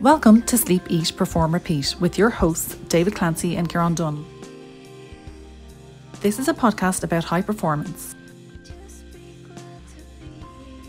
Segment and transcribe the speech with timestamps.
[0.00, 4.24] Welcome to Sleep, Eat, Perform, Repeat with your hosts, David Clancy and Kieran Dunn.
[6.20, 8.14] This is a podcast about high performance.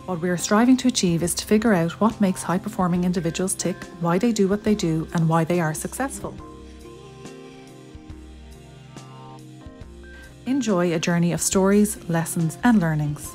[0.05, 3.53] What we are striving to achieve is to figure out what makes high performing individuals
[3.53, 6.35] tick, why they do what they do, and why they are successful.
[10.46, 13.31] Enjoy a journey of stories, lessons, and learnings.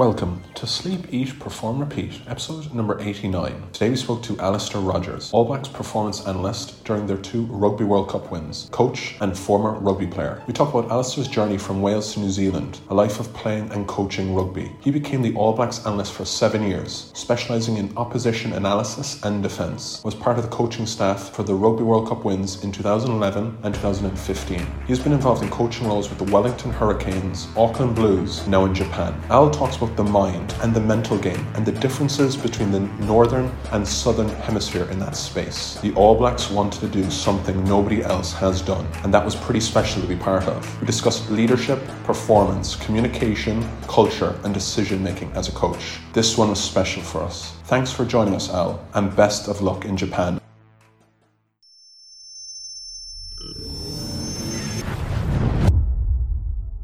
[0.00, 3.64] Welcome to Sleep, Eat, Perform, Repeat, episode number 89.
[3.74, 8.08] Today we spoke to Alistair Rogers, All Blacks performance analyst during their two Rugby World
[8.08, 10.42] Cup wins, coach and former rugby player.
[10.48, 13.86] We talk about Alistair's journey from Wales to New Zealand, a life of playing and
[13.86, 14.72] coaching rugby.
[14.80, 20.02] He became the All Blacks analyst for seven years, specialising in opposition analysis and defence.
[20.02, 23.72] Was part of the coaching staff for the Rugby World Cup wins in 2011 and
[23.72, 24.66] 2015.
[24.88, 29.14] He's been involved in coaching roles with the Wellington Hurricanes, Auckland Blues, now in Japan.
[29.30, 33.48] Al talks about the mind and the mental game and the differences between the northern
[33.70, 35.76] and southern hemisphere in that space.
[35.82, 39.60] The All Blacks wanted to do something nobody else has done, and that was pretty
[39.60, 40.80] special to be part of.
[40.80, 46.00] We discussed leadership, performance, communication, culture, and decision making as a coach.
[46.12, 47.52] This one was special for us.
[47.64, 50.39] Thanks for joining us, Al, and best of luck in Japan.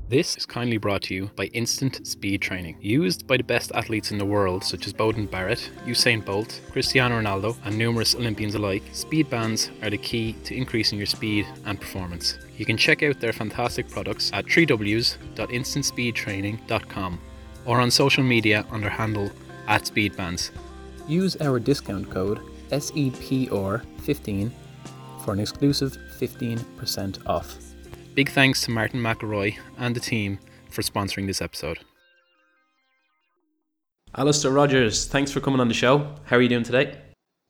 [0.08, 2.76] This is kindly brought to you by Instant Speed Training.
[2.80, 7.20] Used by the best athletes in the world, such as Beauden Barrett, Usain Bolt, Cristiano
[7.20, 11.80] Ronaldo, and numerous Olympians alike, speed bands are the key to increasing your speed and
[11.80, 12.38] performance.
[12.56, 17.20] You can check out their fantastic products at www.instantspeedtraining.com
[17.64, 19.28] or on social media under handle
[19.66, 20.52] at Speedbands.
[21.08, 22.38] Use our discount code
[22.70, 24.52] SEPR15
[25.24, 27.65] for an exclusive 15% off.
[28.16, 30.38] Big thanks to Martin McElroy and the team
[30.70, 31.80] for sponsoring this episode.
[34.16, 36.14] Alistair Rogers, thanks for coming on the show.
[36.24, 36.96] How are you doing today?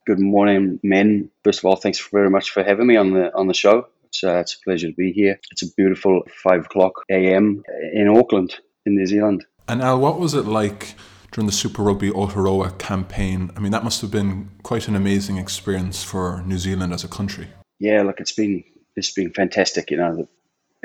[0.09, 1.31] Good morning, men.
[1.45, 3.87] First of all, thanks very much for having me on the on the show.
[4.07, 5.39] It's, uh, it's a pleasure to be here.
[5.53, 7.63] It's a beautiful five o'clock a.m.
[7.93, 9.47] in Auckland, in New Zealand.
[9.69, 10.97] And Al, what was it like
[11.31, 13.53] during the Super Rugby Aotearoa campaign?
[13.57, 17.09] I mean, that must have been quite an amazing experience for New Zealand as a
[17.09, 17.47] country.
[17.79, 18.65] Yeah, look, it's been
[18.97, 19.93] it's been fantastic.
[19.93, 20.29] You know,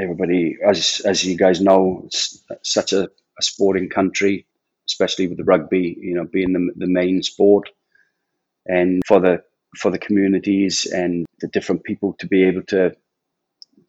[0.02, 4.46] everybody, as as you guys know, it's such a, a sporting country,
[4.88, 7.70] especially with the rugby, you know, being the, the main sport,
[8.66, 9.44] and for the
[9.78, 12.92] for the communities and the different people to be able to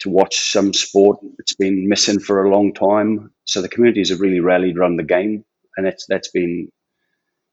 [0.00, 1.19] to watch some sport.
[1.39, 5.05] It's been missing for a long time, so the communities have really rallied around the
[5.05, 5.44] game,
[5.77, 6.69] and that's that's been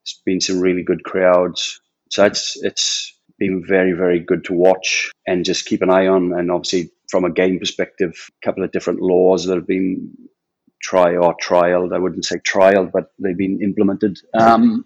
[0.04, 1.82] it's been some really good crowds.
[2.12, 6.34] So it's it's been very very good to watch and just keep an eye on,
[6.34, 10.16] and obviously from a game perspective, a couple of different laws that have been
[10.82, 11.94] try or trialed.
[11.94, 14.20] I wouldn't say trialed, but they've been implemented.
[14.34, 14.86] Um,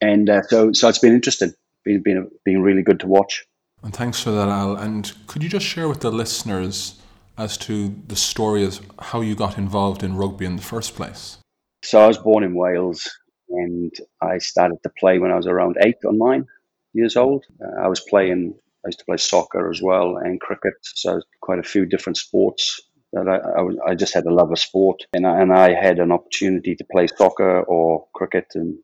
[0.00, 1.52] and uh, so, so it's been interesting.
[1.84, 3.44] Been been been really good to watch.
[3.82, 4.76] And thanks for that, Al.
[4.76, 7.00] And could you just share with the listeners
[7.38, 11.38] as to the story of how you got involved in rugby in the first place?
[11.84, 13.08] So I was born in Wales,
[13.48, 16.46] and I started to play when I was around eight or nine
[16.94, 17.44] years old.
[17.62, 18.54] Uh, I was playing
[18.86, 22.80] I used to play soccer as well and cricket, so quite a few different sports
[23.12, 25.98] that I, I, I just had a love of sport, and I, and I had
[25.98, 28.78] an opportunity to play soccer or cricket, and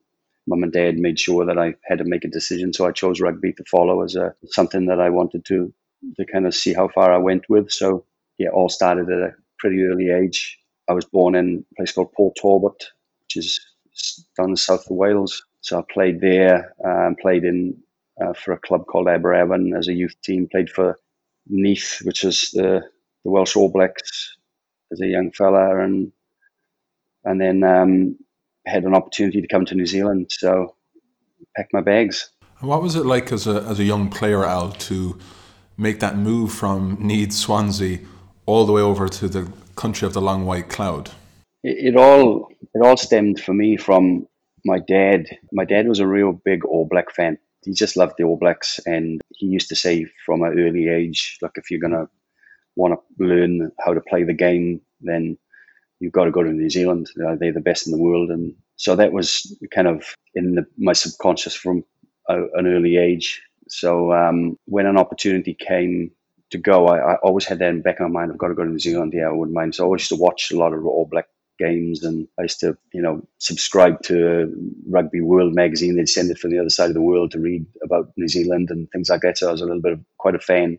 [0.48, 3.20] mum and dad made sure that I had to make a decision, so I chose
[3.20, 5.72] rugby to follow as a something that I wanted to
[6.16, 7.70] to kind of see how far I went with.
[7.70, 8.04] So
[8.38, 10.58] yeah, all started at a pretty early age.
[10.88, 12.82] I was born in a place called Port Talbot,
[13.22, 13.60] which is
[14.36, 15.44] down the south of Wales.
[15.60, 17.76] So I played there, um, played in
[18.22, 20.48] uh, for a club called Aberavon as a youth team.
[20.50, 20.98] Played for
[21.48, 22.82] Neath, which is the,
[23.24, 24.36] the Welsh All Blacks,
[24.92, 26.12] as a young fella, and
[27.24, 28.18] and then um,
[28.66, 30.30] had an opportunity to come to New Zealand.
[30.30, 30.74] So
[31.56, 32.30] packed my bags.
[32.60, 35.18] And what was it like as a as a young player, Al, to
[35.76, 37.98] make that move from Neath, Swansea,
[38.46, 41.10] all the way over to the country of the long white cloud?
[41.62, 44.26] It, it all it all stemmed for me from
[44.64, 45.26] my dad.
[45.52, 48.80] My dad was a real big All Black fan he just loved the All Blacks,
[48.86, 52.08] and he used to say from an early age, like if you're gonna
[52.76, 55.36] want to learn how to play the game, then
[56.00, 57.08] you've got to go to New Zealand.
[57.16, 60.92] They're the best in the world, and so that was kind of in the, my
[60.92, 61.84] subconscious from
[62.28, 63.42] a, an early age.
[63.68, 66.10] So um, when an opportunity came
[66.50, 68.32] to go, I, I, always had that in the back of my mind.
[68.32, 69.12] I've got to go to New Zealand.
[69.14, 69.74] Yeah, I wouldn't mind.
[69.74, 71.26] So I always used to watch a lot of All Black
[71.64, 74.16] games and I used to, you know, subscribe to
[74.88, 75.96] Rugby World magazine.
[75.96, 78.70] They'd send it from the other side of the world to read about New Zealand
[78.70, 79.38] and things like that.
[79.38, 80.78] So I was a little bit of quite a fan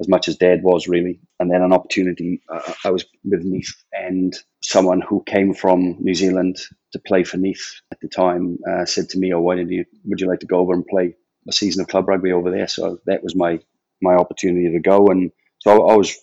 [0.00, 1.20] as much as Dad was really.
[1.38, 6.14] And then an opportunity, uh, I was with Neath, and someone who came from New
[6.14, 6.58] Zealand
[6.92, 9.84] to play for Neath at the time uh, said to me, "Oh, why did you?
[10.06, 11.14] Would you like to go over and play
[11.48, 13.60] a season of club rugby over there?" So that was my
[14.02, 16.16] my opportunity to go, and so I, was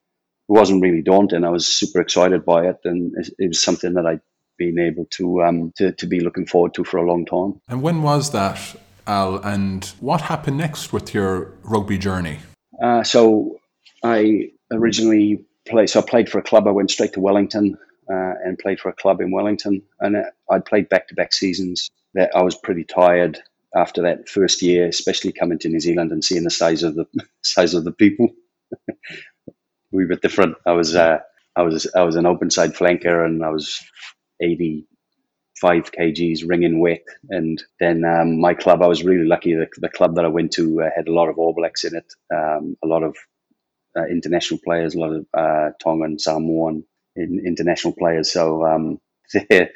[0.47, 1.43] wasn't really daunting.
[1.43, 4.21] I was super excited by it, and it, was something that I'd
[4.57, 7.61] been able to um to, to be looking forward to for a long time.
[7.67, 9.37] And when was that, Al?
[9.37, 12.39] And what happened next with your rugby journey?
[12.81, 13.59] Uh, so
[14.03, 15.89] I originally played.
[15.89, 16.67] So I played for a club.
[16.67, 17.77] I went straight to Wellington
[18.09, 21.33] uh, and played for a club in Wellington, and uh, I'd played back to back
[21.33, 21.89] seasons.
[22.13, 23.39] That I was pretty tired
[23.75, 27.05] after that first year, especially coming to New Zealand and seeing the size of the
[27.43, 28.29] size of the people.
[29.91, 30.57] we were different.
[30.65, 31.19] I was uh,
[31.55, 33.81] I was I was an open side flanker, and I was
[34.41, 34.87] eighty
[35.59, 37.03] five kgs ringing wet.
[37.29, 39.55] And then um, my club, I was really lucky.
[39.55, 41.95] The, the club that I went to uh, had a lot of All Blacks in
[41.95, 43.17] it, um, a lot of
[43.97, 46.85] uh, international players, a lot of uh, Tongan, Samoan
[47.15, 48.31] in, international players.
[48.31, 48.99] So um,
[49.33, 49.69] they,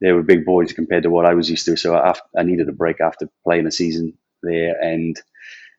[0.00, 1.76] they were big boys compared to what I was used to.
[1.76, 5.20] So I, I needed a break after playing a season there, and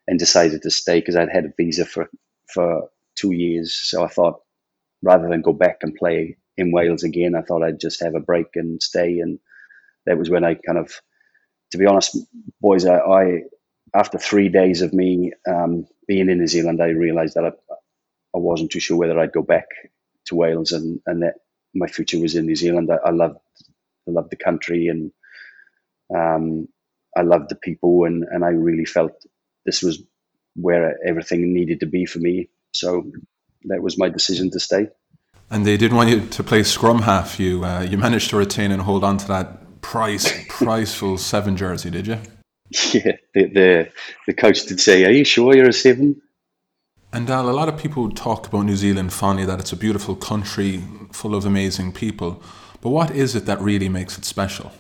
[0.08, 2.10] and decided to stay because I'd had a visa for
[2.54, 2.90] for
[3.22, 3.76] two years.
[3.76, 4.42] So I thought
[5.04, 8.20] rather than go back and play in Wales again, I thought I'd just have a
[8.20, 9.20] break and stay.
[9.20, 9.40] And
[10.06, 10.92] that was when I kind of,
[11.72, 12.18] to be honest,
[12.60, 13.42] boys, I, I
[13.94, 17.52] after three days of me um, being in New Zealand, I realised that I,
[18.36, 19.68] I wasn't too sure whether I'd go back
[20.26, 21.36] to Wales and, and that
[21.74, 22.90] my future was in New Zealand.
[22.92, 23.38] I, I loved
[24.08, 25.12] I loved the country and
[26.16, 26.68] um,
[27.16, 29.12] I loved the people and, and I really felt
[29.66, 30.02] this was
[30.56, 32.50] where everything needed to be for me.
[32.72, 33.12] So
[33.66, 34.88] that was my decision to stay.
[35.50, 37.40] And they didn't want you to play scrum half.
[37.40, 41.90] You uh, you managed to retain and hold on to that price priceful seven jersey,
[41.90, 42.18] did you?
[42.94, 43.92] Yeah, the, the
[44.28, 46.22] the coach did say, "Are you sure you're a seven?
[47.14, 50.16] And Al, a lot of people talk about New Zealand fondly that it's a beautiful
[50.16, 50.82] country
[51.12, 52.42] full of amazing people.
[52.80, 54.72] But what is it that really makes it special?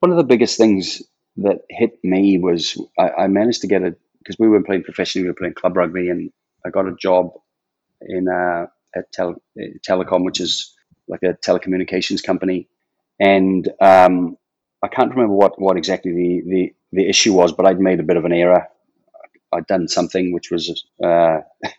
[0.00, 1.02] One of the biggest things
[1.38, 5.24] that hit me was I, I managed to get a because we weren't playing professionally,
[5.24, 6.30] we were playing club rugby, and
[6.64, 7.32] I got a job
[8.02, 8.66] in uh,
[8.96, 9.42] at tel-
[9.88, 10.74] Telecom, which is
[11.08, 12.68] like a telecommunications company,
[13.20, 14.36] and um,
[14.82, 18.04] I can't remember what, what exactly the, the, the issue was, but I'd made a
[18.04, 18.66] bit of an error.
[19.52, 21.38] I'd done something which was uh,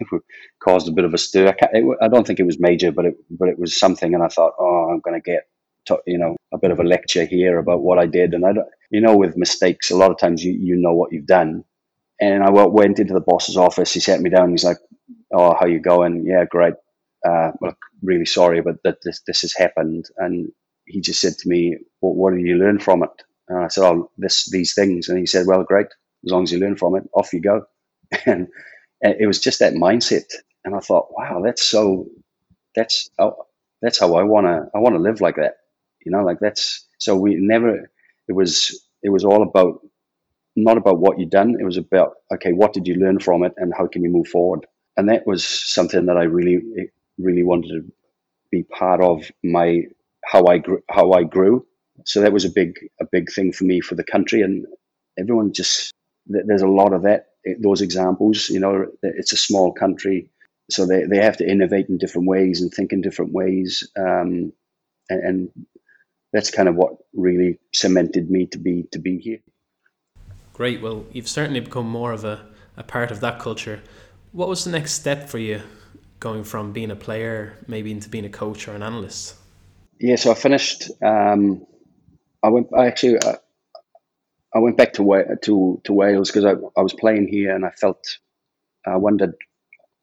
[0.63, 1.49] caused a bit of a stir.
[1.49, 4.23] I, it, I, don't think it was major, but it but it was something, and
[4.23, 5.47] I thought, oh, I'm going to get
[6.07, 8.67] you know a bit of a lecture here about what I did, and I don't,
[8.89, 11.63] you know, with mistakes, a lot of times you you know what you've done,
[12.21, 13.93] and I went into the boss's office.
[13.93, 14.51] He sat me down.
[14.51, 14.77] He's like,
[15.33, 16.25] "Oh, how you going?
[16.25, 16.75] Yeah, great.
[17.27, 20.51] Uh, look, really sorry, but that this this has happened." And
[20.85, 23.85] he just said to me, well, "What did you learn from it?" And I said,
[23.85, 25.87] "Oh, this these things." And he said, "Well, great.
[26.25, 27.65] As long as you learn from it, off you go."
[28.25, 28.47] and,
[29.03, 30.25] and it was just that mindset.
[30.65, 32.07] And I thought, "Wow, that's so.
[32.75, 33.35] That's oh,
[33.81, 35.55] that's how I wanna I wanna live like that.
[36.05, 37.91] You know, like that's so we never.
[38.27, 39.81] It was it was all about
[40.55, 41.55] not about what you've done.
[41.59, 44.27] It was about okay, what did you learn from it, and how can you move
[44.27, 44.65] forward?
[44.97, 46.59] And that was something that I really,
[47.17, 47.91] really wanted to
[48.51, 49.83] be part of my
[50.25, 50.81] how I grew.
[50.89, 51.65] How I grew.
[52.05, 54.65] So that was a big, a big thing for me for the country, and
[55.17, 55.93] everyone just
[56.27, 57.27] there's a lot of that.
[57.59, 60.29] Those examples, you know, it's a small country,
[60.69, 64.53] so they, they have to innovate in different ways and think in different ways, um,
[65.09, 65.49] and, and
[66.33, 69.39] that's kind of what really cemented me to be to be here.
[70.59, 70.81] Great.
[70.81, 73.81] Well, you've certainly become more of a, a part of that culture.
[74.33, 75.61] What was the next step for you
[76.19, 79.35] going from being a player maybe into being a coach or an analyst?
[80.01, 80.91] Yeah, so I finished.
[81.01, 81.65] Um,
[82.43, 82.67] I went.
[82.77, 83.19] I actually.
[83.19, 83.37] Uh,
[84.53, 87.69] I went back to to to Wales because I, I was playing here and I
[87.69, 88.17] felt.
[88.85, 89.35] I wondered.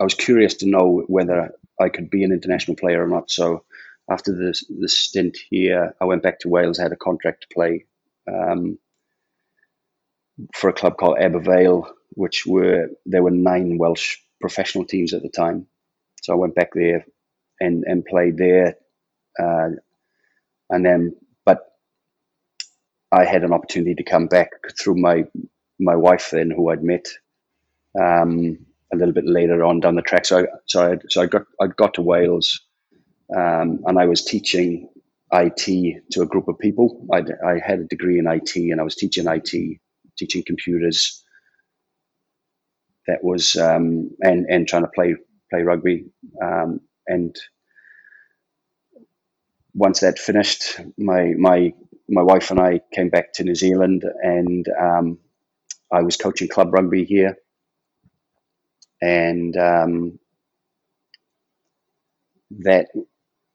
[0.00, 3.30] I was curious to know whether I could be an international player or not.
[3.30, 3.62] So
[4.10, 6.78] after this, the stint here, I went back to Wales.
[6.78, 7.84] I had a contract to play.
[8.26, 8.78] Um,
[10.54, 15.28] for a club called Aberavon, which were there were nine Welsh professional teams at the
[15.28, 15.66] time.
[16.22, 17.06] So I went back there
[17.60, 18.76] and and played there,
[19.40, 19.70] uh,
[20.70, 21.60] and then but
[23.12, 25.24] I had an opportunity to come back through my
[25.78, 27.06] my wife then, who I'd met
[28.00, 28.58] um,
[28.92, 30.26] a little bit later on down the track.
[30.26, 32.60] So I, so I, so I got I got to Wales,
[33.34, 34.88] um, and I was teaching
[35.32, 37.06] IT to a group of people.
[37.12, 39.78] i I had a degree in IT, and I was teaching IT
[40.18, 41.24] teaching computers.
[43.08, 45.16] That was um, and and trying to play
[45.50, 46.06] play rugby.
[46.42, 47.36] Um, and
[49.74, 51.74] once that finished, my my
[52.08, 55.18] my wife and I came back to New Zealand, and um,
[55.92, 57.36] I was coaching club rugby here.
[59.02, 60.18] And um,
[62.60, 62.88] that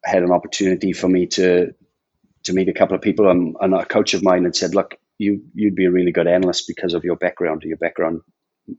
[0.05, 1.73] had an opportunity for me to
[2.45, 3.29] to meet a couple of people.
[3.29, 6.27] And, and a coach of mine had said, "Look, you you'd be a really good
[6.27, 7.63] analyst because of your background.
[7.63, 8.21] Your background,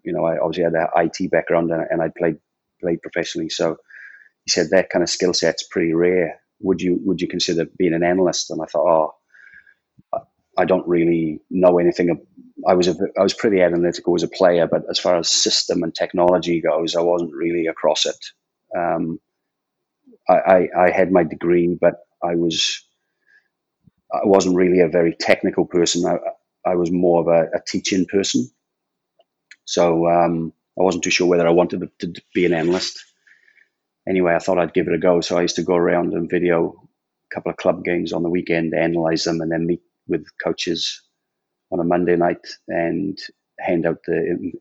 [0.05, 2.39] you know, I obviously had an IT background and, and I played
[2.81, 3.51] played professionally.
[3.51, 3.77] So
[4.45, 6.41] he said that kind of skill set's pretty rare.
[6.61, 9.15] Would you would you consider being an analyst?" And I thought, "Oh,
[10.59, 12.21] I don't really know anything.
[12.69, 15.83] I was a, I was pretty analytical as a player, but as far as system
[15.83, 18.17] and technology goes, I wasn't really across it.
[18.77, 19.19] Um,
[20.29, 22.85] I, I, I had my degree, but I was
[24.13, 26.07] I wasn't really a very technical person.
[26.07, 26.19] I,
[26.71, 28.49] I was more of a, a teaching person.
[29.65, 33.05] So um, I wasn't too sure whether I wanted to be an analyst.
[34.09, 35.21] Anyway, I thought I'd give it a go.
[35.21, 36.75] So I used to go around and video
[37.31, 41.01] a couple of club games on the weekend, analyze them, and then meet with coaches
[41.71, 43.19] on a Monday night and
[43.61, 44.53] hand out the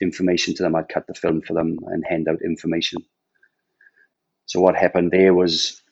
[0.00, 0.74] information to them.
[0.74, 3.04] I'd cut the film for them and hand out information.
[4.46, 5.82] So what happened there was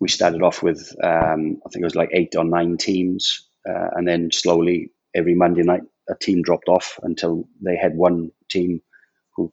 [0.00, 3.90] we started off with um, I think it was like eight or nine teams, uh,
[3.94, 8.80] and then slowly every Monday night a team dropped off until they had one team
[9.36, 9.52] who,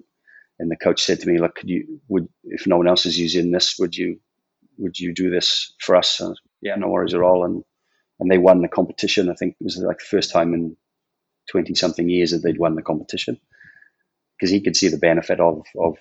[0.60, 3.20] and the coach said to me, "Look, could you would if no one else is
[3.20, 4.20] using this, would you
[4.78, 7.64] would you do this for us?" And, yeah, no worries at all, and
[8.20, 9.30] and they won the competition.
[9.30, 10.78] I think it was like the first time in
[11.52, 13.40] twenty something years that they'd won the competition
[14.38, 15.98] because he could see the benefit of of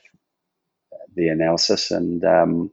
[1.17, 2.73] the analysis, and um,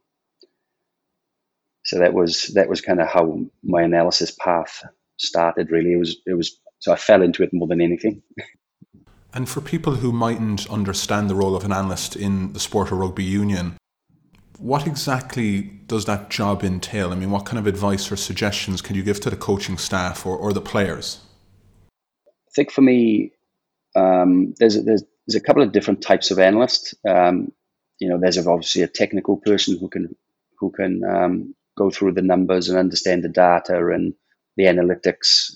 [1.86, 4.84] so that was that was kind of how my analysis path
[5.18, 5.72] started.
[5.72, 8.22] Really, it was it was so I fell into it more than anything.
[9.36, 13.00] And for people who mightn't understand the role of an analyst in the sport of
[13.00, 13.78] rugby union,
[14.60, 17.12] what exactly does that job entail?
[17.12, 20.28] I mean, what kind of advice or suggestions can you give to the coaching staff
[20.28, 21.20] or, or the players?
[22.28, 23.32] I think for me,
[23.96, 26.94] um, there's, there's, there's a couple of different types of analysts.
[27.08, 27.52] Um,
[28.00, 30.16] you know, there's obviously a technical person who can
[30.60, 34.13] who can um, go through the numbers and understand the data and
[34.58, 35.56] the analytics.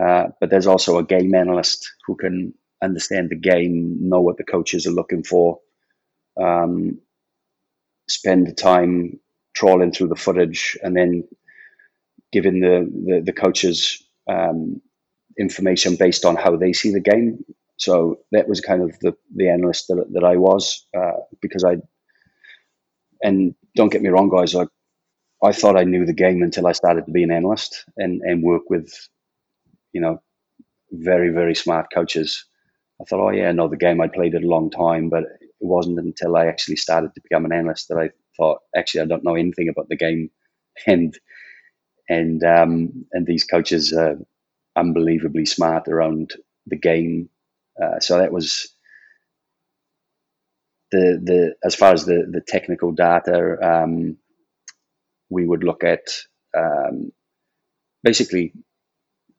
[0.00, 4.44] Uh, but there's also a game analyst who can understand the game, know what the
[4.44, 5.58] coaches are looking for,
[6.40, 6.98] um,
[8.08, 9.18] spend the time
[9.54, 11.24] trawling through the footage, and then
[12.32, 14.80] giving the the, the coaches um,
[15.38, 17.44] information based on how they see the game.
[17.76, 21.76] So that was kind of the, the analyst that, that I was uh, because I,
[23.22, 24.66] and don't get me wrong, guys, I,
[25.42, 28.42] I thought I knew the game until I started to be an analyst and, and
[28.42, 28.92] work with,
[29.92, 30.22] you know,
[30.92, 32.44] very, very smart coaches.
[33.00, 34.00] I thought, oh, yeah, I know the game.
[34.00, 37.44] I played it a long time, but it wasn't until I actually started to become
[37.44, 40.30] an analyst that I thought, actually, I don't know anything about the game.
[40.86, 41.18] And,
[42.08, 44.16] and, um, and these coaches are
[44.76, 46.32] unbelievably smart around
[46.66, 47.30] the game
[47.82, 48.68] uh, so that was
[50.92, 54.16] the the as far as the the technical data, um,
[55.30, 56.02] we would look at
[56.56, 57.12] um,
[58.02, 58.52] basically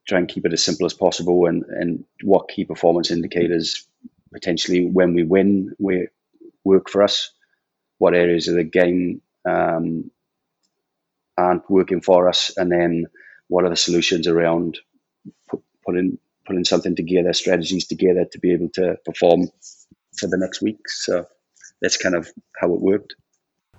[0.07, 3.85] try and keep it as simple as possible, and and what key performance indicators
[4.31, 6.07] potentially when we win we
[6.63, 7.31] work for us,
[7.97, 10.11] what areas of the game um,
[11.37, 13.05] aren't working for us, and then
[13.47, 14.79] what are the solutions around
[15.49, 19.47] put, putting putting something together, strategies together to be able to perform
[20.17, 20.79] for the next week.
[20.87, 21.25] So
[21.81, 22.29] that's kind of
[22.59, 23.15] how it worked.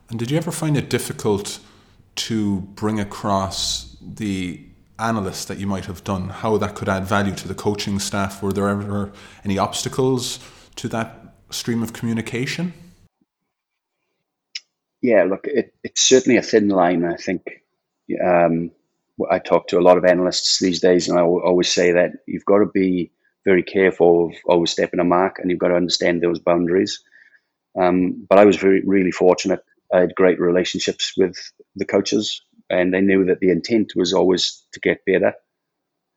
[0.08, 1.58] And did you ever find it difficult
[2.28, 4.60] to bring across the
[4.98, 8.42] analysts that you might have done, how that could add value to the coaching staff?
[8.42, 9.12] Were there ever
[9.44, 10.38] any obstacles
[10.76, 12.74] to that stream of communication?
[15.00, 17.42] Yeah, look, it, it's certainly a thin line, I think.
[18.22, 18.70] Um,
[19.30, 22.44] I talk to a lot of analysts these days, and I always say that you've
[22.44, 23.10] got to be
[23.46, 27.02] very careful of always stepping a mark, and you've got to understand those boundaries.
[27.78, 29.64] Um, but I was very, really fortunate.
[29.92, 31.36] I had great relationships with
[31.76, 35.34] the coaches, and they knew that the intent was always to get better.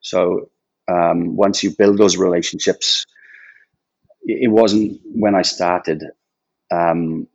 [0.01, 0.49] So
[0.91, 3.05] um, once you build those relationships,
[4.23, 6.03] it wasn't when I started.
[6.71, 7.27] Um,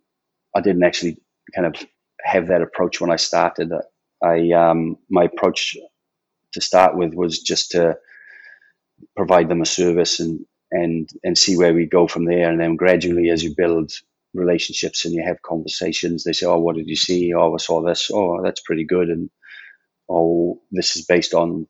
[0.55, 1.19] I didn't actually
[1.55, 1.87] kind of
[2.23, 3.73] have that approach when I started.
[4.23, 5.77] I um, my approach
[6.53, 7.99] to start with was just to
[9.17, 12.51] provide them a service and and and see where we go from there.
[12.51, 13.93] And then gradually, as you build
[14.35, 17.33] relationships and you have conversations, they say, "Oh, what did you see?
[17.35, 18.11] Oh, I saw this.
[18.13, 19.31] Oh, that's pretty good." And
[20.09, 21.67] oh, this is based on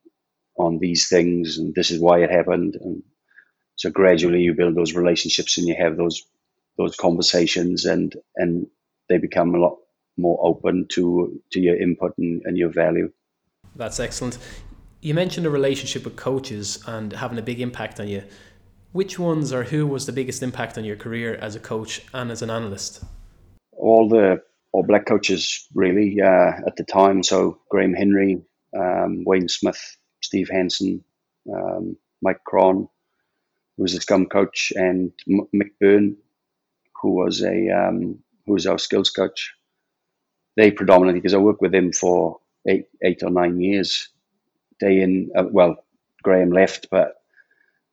[0.59, 2.77] on these things, and this is why it happened.
[2.81, 3.03] And
[3.77, 6.23] so gradually, you build those relationships and you have those
[6.77, 8.67] those conversations, and and
[9.09, 9.79] they become a lot
[10.17, 13.11] more open to to your input and, and your value.
[13.77, 14.39] That's excellent.
[15.01, 18.25] You mentioned a relationship with coaches and having a big impact on you.
[18.93, 22.31] Which ones or who was the biggest impact on your career as a coach and
[22.31, 23.05] as an analyst?
[23.73, 24.43] All the
[24.73, 27.23] all black coaches really uh, at the time.
[27.23, 28.41] So Graham Henry,
[28.77, 31.05] um, Wayne Smith, Steve Hansen,
[31.53, 32.89] um, Mike Cron,
[33.77, 36.17] who was the scrum coach, and M- Mick Byrne,
[37.01, 39.55] who was a um, who was our skills coach.
[40.57, 44.09] They predominantly because I worked with them for eight eight or nine years.
[44.81, 45.85] Day in, uh, well,
[46.23, 47.18] Graham left, but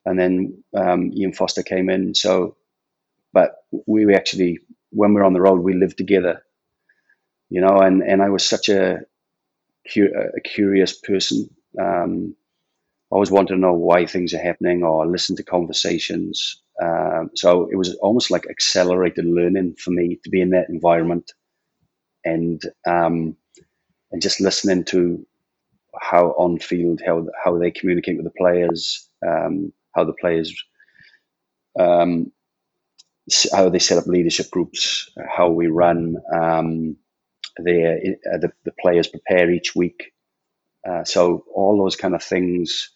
[0.06, 2.14] and then um, Ian Foster came in.
[2.16, 2.56] So,
[3.32, 4.60] but we actually
[4.90, 6.42] when we were on the road, we lived together,
[7.50, 7.78] you know.
[7.78, 9.00] And and I was such a,
[9.96, 11.48] a curious person.
[11.80, 12.36] Um,
[13.12, 16.62] I always wanted to know why things are happening or listen to conversations.
[16.82, 21.32] Um, so it was almost like accelerated learning for me to be in that environment
[22.24, 23.36] and um,
[24.12, 25.26] and just listening to
[26.00, 30.54] how on field how how they communicate with the players, um, how the players
[31.78, 32.32] um,
[33.52, 36.96] how they set up leadership groups, how we run, um,
[37.58, 37.98] their,
[38.32, 40.12] uh, the, the players prepare each week.
[40.88, 42.90] Uh, so all those kind of things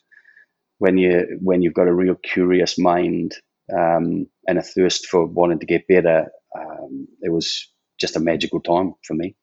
[0.79, 3.35] when you when you've got a real curious mind
[3.77, 8.61] um, and a thirst for wanting to get better, um, it was just a magical
[8.61, 9.35] time for me.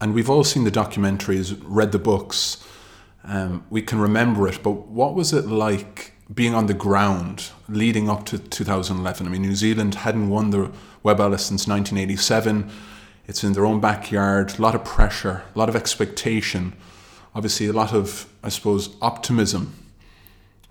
[0.00, 2.62] And we've all seen the documentaries, read the books.
[3.24, 8.08] Um, we can remember it, but what was it like being on the ground leading
[8.08, 9.26] up to 2011?
[9.26, 10.70] I mean, New Zealand hadn't won the
[11.02, 12.70] Webb Ellis since 1987.
[13.26, 16.72] It's in their own backyard, a lot of pressure, a lot of expectation,
[17.34, 19.74] obviously, a lot of, I suppose, optimism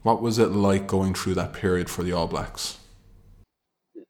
[0.03, 2.79] what was it like going through that period for the All Blacks?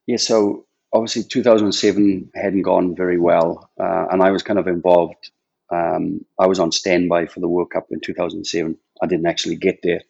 [0.06, 5.30] Yeah, so obviously 2007 hadn't gone very well, uh, and I was kind of involved.
[5.70, 8.76] Um, I was on standby for the World Cup in 2007.
[9.02, 10.00] I didn't actually get there,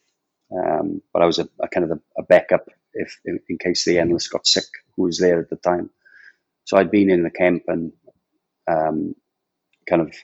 [0.56, 3.84] um, but I was a, a kind of a, a backup if in, in, case
[3.84, 4.66] the analyst got sick,
[4.96, 5.90] who was there at the time.
[6.64, 7.92] So I'd been in the camp and
[8.70, 9.14] um,
[9.88, 10.14] kind of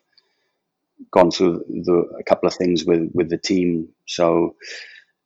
[1.10, 3.88] gone through the, a couple of things with with the team.
[4.06, 4.56] So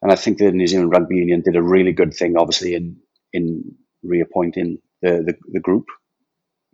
[0.01, 2.97] and I think the New Zealand Rugby Union did a really good thing, obviously, in
[3.33, 5.87] in reappointing the, the, the group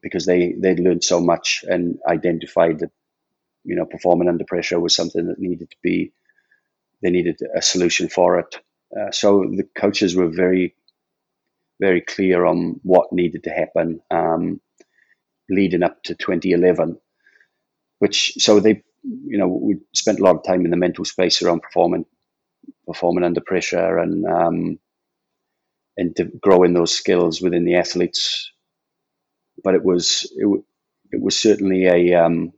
[0.03, 2.91] because they they learned so much and identified that
[3.65, 6.13] you know performing under pressure was something that needed to be
[7.03, 8.57] they needed a solution for it.
[8.99, 10.75] Uh, so the coaches were very
[11.81, 14.61] very clear on what needed to happen um,
[15.49, 16.99] leading up to 2011,
[17.99, 21.43] which so they you know we spent a lot of time in the mental space
[21.43, 22.05] around performing
[22.87, 24.79] performing under pressure and um,
[25.97, 28.51] and growing those skills within the athletes.
[29.63, 30.47] But it was it,
[31.13, 32.53] it was certainly a um,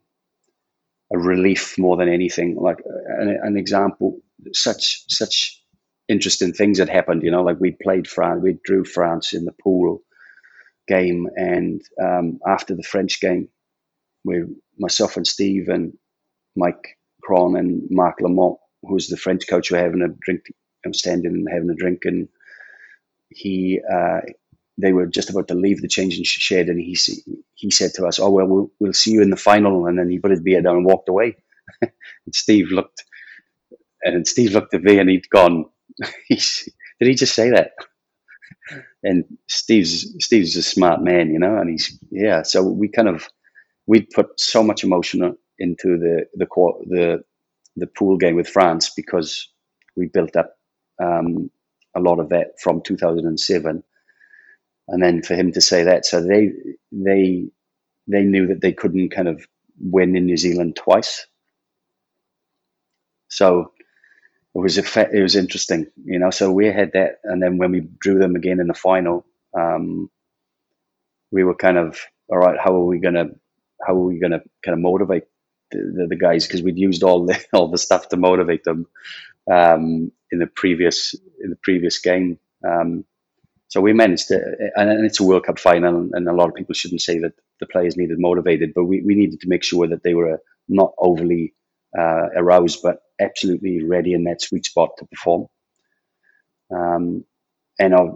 [1.12, 2.56] a relief more than anything.
[2.56, 2.78] Like
[3.18, 4.20] an, an, example,
[4.52, 5.62] such such
[6.08, 7.22] interesting things had happened.
[7.22, 10.02] You know, like we played France, we drew France in the pool
[10.88, 13.48] game, and um, after the French game,
[14.24, 14.44] we
[14.78, 15.92] myself and Steve and
[16.56, 20.42] Mike Cron and Marc Lièvremont who's the French coach, were having a drink.
[20.84, 22.28] I'm standing and having a drink, and
[23.28, 24.20] he uh,
[24.80, 26.96] they were just about to leave the changing shed, and he
[27.54, 30.10] he said to us, "Oh well, we'll, we'll see you in the final." And then
[30.10, 31.36] he put his beer down and walked away.
[31.82, 33.04] and Steve looked,
[34.02, 35.66] and Steve looked at me, and he'd gone.
[36.28, 37.72] He's, did he just say that?
[39.02, 42.42] And Steve's Steve's a smart man, you know, and he's yeah.
[42.42, 43.26] So we kind of
[43.86, 46.46] we'd put so much emotion into the the
[46.86, 47.24] the
[47.76, 49.48] the pool game with France because
[49.96, 50.54] we built up
[51.02, 51.50] um,
[51.96, 53.82] a lot of that from 2007.
[54.90, 56.52] And then for him to say that, so they
[56.92, 57.46] they
[58.08, 59.46] they knew that they couldn't kind of
[59.80, 61.26] win in New Zealand twice.
[63.28, 63.72] So
[64.54, 66.30] it was it was interesting, you know.
[66.30, 69.24] So we had that, and then when we drew them again in the final,
[69.58, 70.10] um,
[71.30, 72.58] we were kind of all right.
[72.58, 73.26] How are we gonna
[73.86, 75.24] how are we gonna kind of motivate
[75.70, 78.86] the, the guys because we'd used all the all the stuff to motivate them
[79.50, 82.38] um, in the previous in the previous game.
[82.66, 83.04] Um,
[83.70, 84.40] so we managed to,
[84.74, 87.66] and it's a World Cup final, and a lot of people shouldn't say that the
[87.66, 91.54] players needed motivated, but we, we needed to make sure that they were not overly
[91.96, 95.46] uh, aroused, but absolutely ready in that sweet spot to perform.
[96.74, 97.24] Um,
[97.78, 98.06] and uh,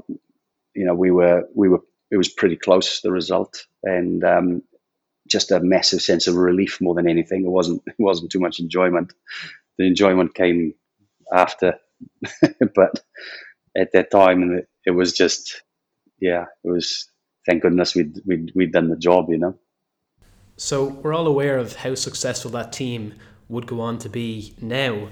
[0.75, 4.63] you know, we were we were it was pretty close the result, and um,
[5.29, 7.45] just a massive sense of relief more than anything.
[7.45, 9.13] It wasn't it wasn't too much enjoyment.
[9.79, 10.75] The enjoyment came
[11.33, 11.79] after,
[12.75, 13.01] but
[13.77, 15.63] at that time, it was just
[16.21, 17.09] yeah, it was
[17.47, 19.59] thank goodness we'd we'd we'd done the job, you know.
[20.57, 23.15] So we're all aware of how successful that team
[23.49, 25.09] would go on to be now,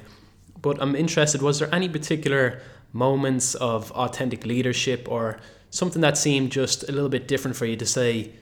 [0.61, 1.43] but I'm interested.
[1.43, 5.39] Was there any particular moments of authentic leadership or
[5.71, 8.33] something that seemed just a little bit different for you to say?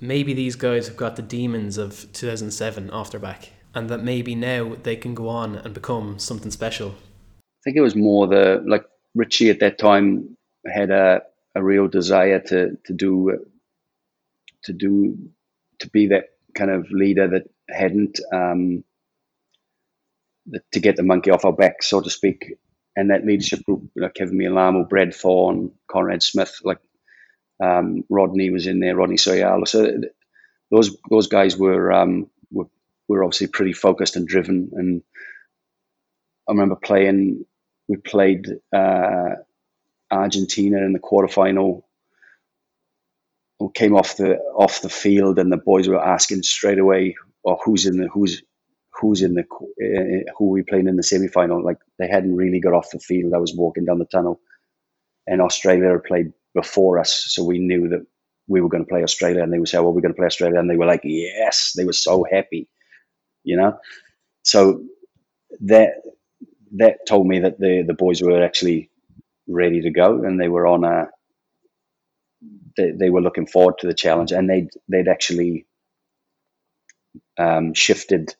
[0.00, 4.34] maybe these guys have got the demons of 2007 off their back, and that maybe
[4.34, 6.90] now they can go on and become something special.
[7.38, 11.22] I think it was more the like Richie at that time had a,
[11.54, 13.46] a real desire to to do
[14.64, 15.16] to do
[15.78, 18.84] to be that kind of leader that hadn't um,
[20.72, 22.54] to get the monkey off our back, so to speak.
[22.96, 26.80] And that leadership group, know, Keven Mealamu, Brad Thorn, Conrad Smith, like
[27.62, 29.66] um, Rodney was in there, Rodney So'oialo.
[29.66, 30.00] So
[30.70, 32.66] those those guys were, um, were
[33.08, 34.70] were obviously pretty focused and driven.
[34.72, 35.02] And
[36.48, 37.44] I remember playing.
[37.88, 39.36] We played uh,
[40.10, 41.82] Argentina in the quarterfinal.
[43.74, 47.60] Came off the off the field, and the boys were asking straight away, "Or oh,
[47.62, 48.42] who's in the who's
[48.98, 52.58] who's in the uh, who we playing in the semi final?" Like they hadn't really
[52.58, 53.34] got off the field.
[53.34, 54.40] I was walking down the tunnel,
[55.26, 58.06] and Australia had played before us, so we knew that
[58.48, 60.26] we were going to play Australia, and they would say, "Well, we're going to play
[60.26, 62.68] Australia," and they were like, "Yes!" They were so happy,
[63.44, 63.78] you know.
[64.44, 64.84] So
[65.60, 65.94] that
[66.76, 68.89] that told me that the the boys were actually
[69.50, 71.08] ready to go, and they were on a.
[72.76, 75.66] They, they were looking forward to the challenge, and they'd they'd actually
[77.38, 78.34] um, shifted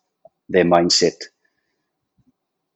[0.48, 1.16] their mindset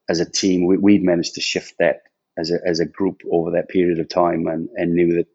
[0.09, 0.67] as a team.
[0.67, 2.03] We, we'd managed to shift that
[2.39, 5.29] as a, as a group over that period of time and, and knew that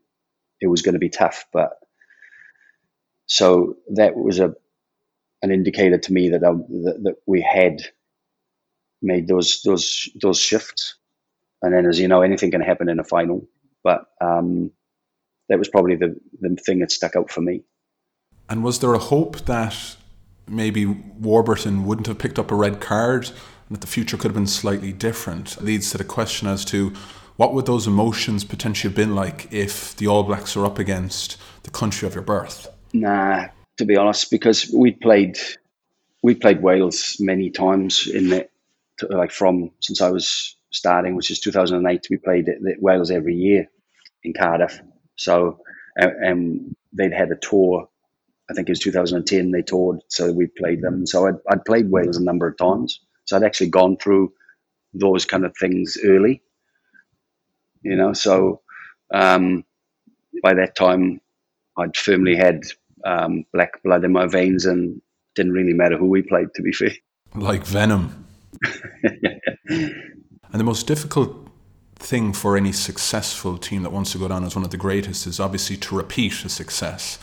[0.61, 1.45] it was going to be tough.
[1.53, 1.71] But
[3.27, 4.55] so that was a
[5.43, 7.81] an indicator to me that, I, um, that, that we had
[9.01, 10.95] made those those those shifts.
[11.61, 13.47] And then, as you know, anything can happen in a final.
[13.83, 14.71] But um,
[15.49, 17.63] that was probably the the thing that stuck out for me.
[18.49, 19.97] And was there a hope that
[20.47, 23.27] maybe Warburton wouldn't have picked up a red card?
[23.27, 26.65] And that the future could have been slightly different it leads to the question as
[26.65, 26.91] to
[27.35, 31.37] what would those emotions potentially have been like if the All Blacks are up against
[31.63, 32.67] the country of your birth?
[32.91, 35.37] Nah, to be honest, because we played
[36.21, 38.49] we played Wales many times in the
[39.09, 42.07] like from since I was starting, which is 2008.
[42.09, 43.67] We played at Wales every year
[44.23, 44.79] in Cardiff.
[45.15, 45.59] So
[45.99, 47.87] and they'd had a tour.
[48.49, 49.51] I think it was 2010.
[49.51, 51.05] They toured, so we played them.
[51.05, 52.99] So I'd, I'd played Wales a number of times.
[53.25, 54.33] So I'd actually gone through
[54.93, 56.41] those kind of things early,
[57.83, 58.13] you know.
[58.13, 58.61] So
[59.13, 59.63] um,
[60.41, 61.21] by that time,
[61.77, 62.63] I'd firmly had
[63.05, 64.99] um, black blood in my veins, and
[65.35, 66.47] didn't really matter who we played.
[66.55, 66.91] To be fair,
[67.35, 68.25] like venom.
[70.51, 71.47] and the most difficult
[71.95, 75.27] thing for any successful team that wants to go down as one of the greatest
[75.27, 77.19] is obviously to repeat a success.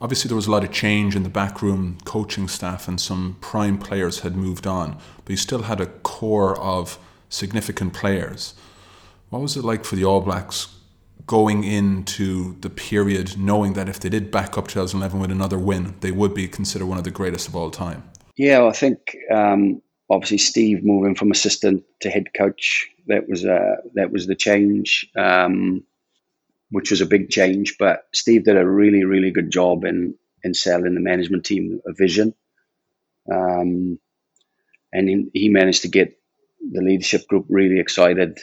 [0.00, 3.76] Obviously, there was a lot of change in the backroom coaching staff, and some prime
[3.76, 8.54] players had moved on, but you still had a core of significant players.
[9.28, 10.74] What was it like for the All Blacks
[11.26, 15.94] going into the period knowing that if they did back up 2011 with another win,
[16.00, 18.02] they would be considered one of the greatest of all time?
[18.36, 23.76] Yeah, I think um, obviously Steve moving from assistant to head coach that was uh,
[23.94, 25.08] that was the change.
[25.16, 25.84] Um,
[26.70, 27.76] which was a big change.
[27.78, 31.92] But Steve did a really, really good job in in selling the management team a
[31.92, 32.34] vision,
[33.30, 33.98] um,
[34.92, 36.18] and he, he managed to get
[36.72, 38.38] the leadership group really excited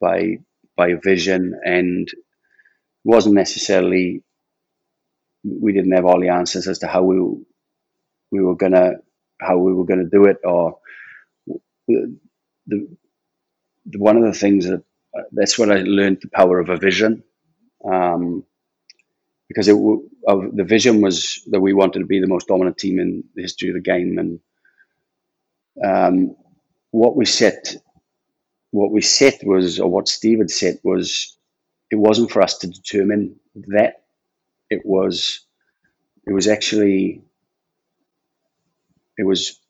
[0.00, 0.38] by
[0.76, 2.08] by vision, and
[3.04, 4.22] wasn't necessarily
[5.44, 7.18] we didn't have all the answers as to how we
[8.30, 8.94] we were gonna
[9.40, 10.78] how we were gonna do it or
[11.88, 12.18] the,
[12.68, 12.88] the,
[13.98, 14.84] one of the things that
[15.32, 17.24] that's what I learned the power of a vision
[17.84, 18.44] um,
[19.48, 19.74] because it
[20.56, 23.70] the vision was that we wanted to be the most dominant team in the history
[23.70, 24.40] of the game, and
[25.84, 26.36] um,
[26.92, 27.76] what we set,
[28.72, 31.38] what we set was, or what Steve had set was,
[31.90, 33.36] it wasn't for us to determine
[33.68, 34.04] that.
[34.70, 35.46] It was,
[36.26, 37.22] it was actually,
[39.18, 39.60] it was,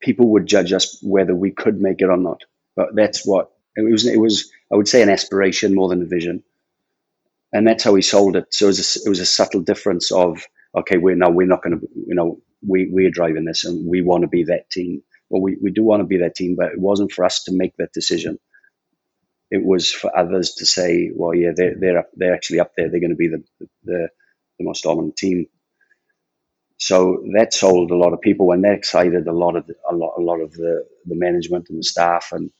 [0.00, 2.42] people would judge us whether we could make it or not.
[2.76, 4.06] But that's what it was.
[4.06, 6.36] It was, I would say, an aspiration more than a vision
[7.54, 8.46] and that's how he sold it.
[8.54, 11.64] So it was a, it was a subtle difference of okay, we're no, we're not
[11.64, 15.02] going to, you know, we we're driving this, and we want to be that team.
[15.30, 17.52] Well, we, we do want to be that team, but it wasn't for us to
[17.54, 18.40] make that decision.
[19.50, 22.90] It was for others to say, well, yeah, they're they're up, they're actually up there.
[22.90, 23.44] They're going to be the,
[23.84, 24.08] the
[24.58, 25.46] the most dominant team.
[26.80, 29.94] So that sold a lot of people, and that excited a lot of the, a
[29.96, 32.50] lot a lot of the the management and the staff, and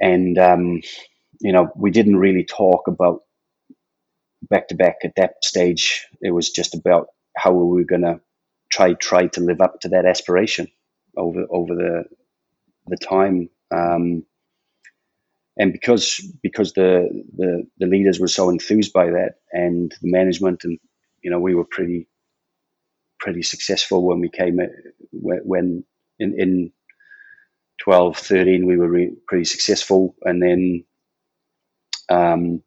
[0.00, 0.82] and um,
[1.40, 3.22] you know, we didn't really talk about
[4.50, 6.06] back to back at that stage.
[6.22, 8.20] It was just about how we were going to
[8.70, 10.68] try try to live up to that aspiration
[11.16, 12.04] over over the
[12.88, 13.50] the time.
[13.74, 14.24] Um,
[15.58, 20.64] and because because the, the the leaders were so enthused by that, and the management,
[20.64, 20.78] and
[21.22, 22.08] you know, we were pretty
[23.18, 24.60] pretty successful when we came
[25.12, 25.84] when
[26.18, 26.72] in in
[27.82, 30.84] 12, 13, we were re- pretty successful, and then
[32.08, 32.62] um,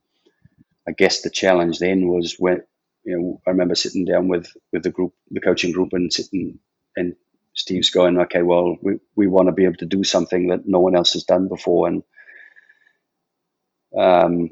[0.88, 2.64] I guess the challenge then was when
[3.04, 6.60] you know I remember sitting down with with the group, the coaching group, and sitting
[6.96, 7.16] and
[7.56, 10.80] Steve's going, okay, well, we, we want to be able to do something that no
[10.80, 12.04] one else has done before, and
[13.98, 14.50] um,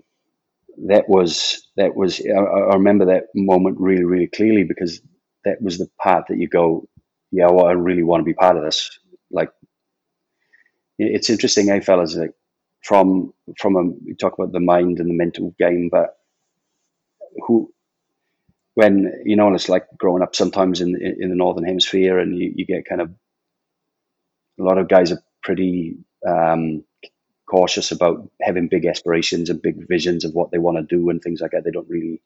[0.88, 5.02] that was that was I, I, remember that moment really really clearly because
[5.48, 6.88] that was the part that you go,
[7.32, 9.00] yeah, well, I really want to be part of this.
[9.32, 9.52] Like,
[11.00, 12.16] it's interesting, eh, fellas?
[12.16, 12.34] Like,
[12.84, 16.18] from from a we talk about the mind and the mental game, but
[17.48, 17.74] who
[18.76, 22.54] when you know it's like growing up sometimes in in the northern hemisphere and you,
[22.56, 23.12] you get kind of
[24.60, 26.84] a lot of guys are pretty um,
[27.50, 31.22] cautious about having big aspirations and big visions of what they want to do and
[31.22, 31.64] things like that.
[31.64, 32.22] They don't really,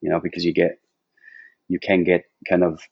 [0.00, 0.78] you know, because you get,
[1.70, 2.82] you can get kind of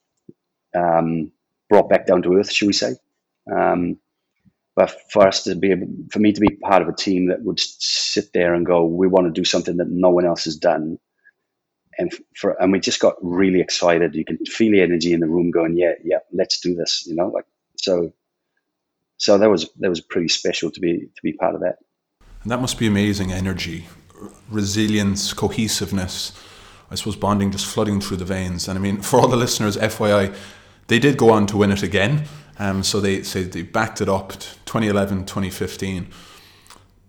[0.75, 1.33] um,
[1.69, 2.95] brought back down to earth, should we say?
[3.51, 3.99] Um,
[4.77, 5.75] but for us to be
[6.13, 9.09] for me to be part of a team that would sit there and go, we
[9.09, 10.99] want to do something that no one else has done,
[11.99, 14.15] and for and we just got really excited.
[14.15, 17.05] You can feel the energy in the room going, yeah, yeah, let's do this.
[17.09, 18.13] You know, like so
[19.17, 21.79] so that was that was pretty special to be to be part of that.
[22.45, 23.89] And that must be amazing energy,
[24.49, 26.33] resilience, cohesiveness.
[26.91, 28.69] I suppose bonding just flooding through the veins.
[28.69, 30.35] And I mean, for all the listeners, FYI,
[30.89, 32.25] they did go on to win it again.
[32.59, 36.09] Um, so they say they backed it up 2011, 2015.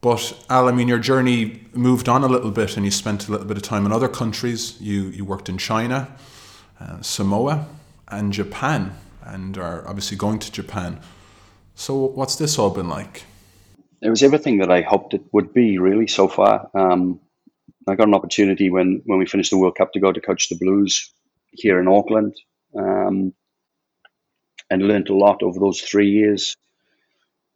[0.02, 3.32] But Al, I mean, your journey moved on a little bit, and you spent a
[3.32, 4.80] little bit of time in other countries.
[4.80, 6.08] You you worked in China,
[6.80, 7.68] uh, Samoa,
[8.08, 11.02] and Japan, and are obviously going to Japan.
[11.76, 13.24] So, what's this all been like?
[14.02, 16.70] It was everything that I hoped it would be, really, so far.
[16.74, 17.20] Um,
[17.90, 20.50] I got an opportunity when, when we finished the World Cup to go to coach
[20.50, 21.14] the Blues
[21.52, 22.36] here in Auckland
[22.78, 23.34] um,
[24.70, 26.56] and learned a lot over those three years.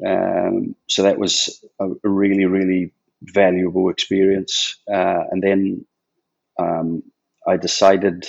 [0.06, 2.92] Um, so that was a, really, really
[3.22, 4.78] valuable experience.
[4.92, 5.86] Uh, and then
[6.60, 7.04] um,
[7.48, 8.26] I decided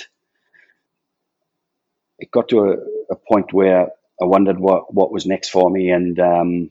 [2.19, 2.73] it got to a,
[3.11, 3.87] a point where
[4.21, 6.69] I wondered what, what was next for me, and um,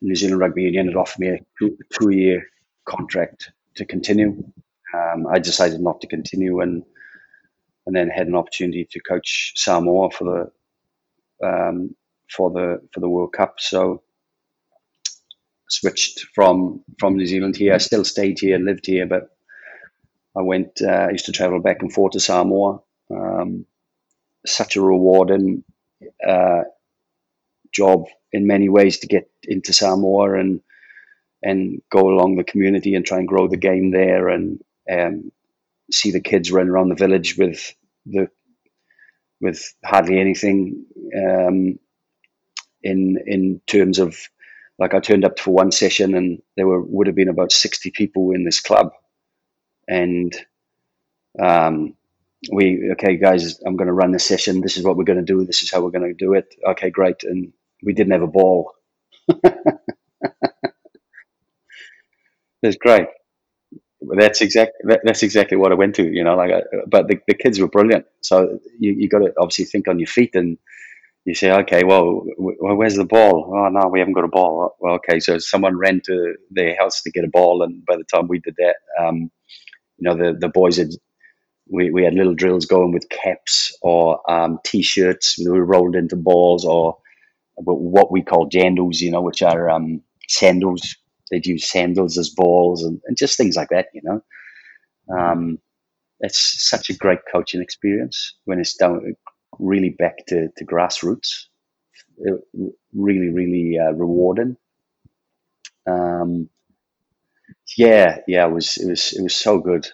[0.00, 2.46] New Zealand Rugby Union had offered me a two, two year
[2.84, 4.44] contract to continue.
[4.94, 6.82] Um, I decided not to continue, and
[7.86, 10.50] and then had an opportunity to coach Samoa for
[11.40, 11.94] the um,
[12.30, 13.54] for the for the World Cup.
[13.58, 14.02] So
[15.68, 17.74] switched from from New Zealand here.
[17.74, 19.30] I still stayed here, lived here, but
[20.36, 20.80] I went.
[20.82, 22.80] Uh, I used to travel back and forth to Samoa.
[23.10, 23.66] Um,
[24.46, 25.64] such a rewarding
[26.26, 26.62] uh,
[27.72, 30.60] job in many ways to get into Samoa and
[31.42, 35.32] and go along the community and try and grow the game there and um,
[35.92, 37.74] see the kids run around the village with
[38.06, 38.28] the
[39.40, 41.78] with hardly anything um,
[42.82, 44.16] in in terms of
[44.78, 47.90] like I turned up for one session and there were would have been about sixty
[47.90, 48.92] people in this club.
[49.88, 50.34] And
[51.42, 51.96] um,
[52.52, 54.60] we okay guys i'm going to run this session.
[54.62, 55.44] This is what we're going to do.
[55.46, 56.54] This is how we're going to do it.
[56.66, 57.24] Okay great.
[57.24, 57.52] And
[57.84, 58.72] we didn't have a ball
[62.62, 63.06] it's great.
[64.16, 67.18] That's exactly that, that's exactly what i went to you know like I, but the,
[67.28, 68.06] the kids were brilliant.
[68.22, 70.56] So you, you got to obviously think on your feet and
[71.26, 73.52] you say okay well, where's the ball?
[73.56, 74.76] Oh no we haven't got a ball.
[74.80, 78.04] Well okay so someone ran to their house to get a ball and by the
[78.04, 79.30] time we did that um,
[79.98, 80.90] you know the, the boys had
[81.70, 86.64] we, we had little drills going with caps or um, t-shirts we rolled into balls
[86.64, 86.98] or
[87.56, 90.96] what we call jandals you know which are um, sandals
[91.30, 94.22] they'd use sandals as balls and, and just things like that you know.
[95.16, 95.58] Um,
[96.20, 99.14] it's such a great coaching experience when it's done
[99.58, 101.46] really back to, to grassroots
[102.18, 102.40] it,
[102.94, 104.56] really really uh, rewarding.
[105.86, 106.48] Um,
[107.76, 109.88] yeah yeah it was it was it was so good.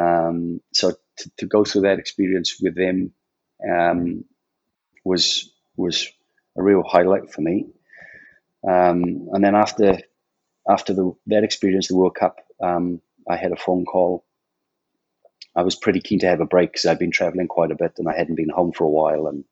[0.00, 3.12] Um, so to, to, go through that experience with them
[3.70, 4.24] um,
[5.04, 6.08] was was
[6.56, 7.66] a real highlight for me.
[8.66, 9.98] Um, and then after
[10.68, 14.24] after the, that experience, the World Cup, um, I had a phone call.
[15.56, 17.92] I was pretty keen to have a break because I'd been traveling quite a bit
[17.98, 19.28] and I hadn't been home for a while.
[19.28, 19.44] And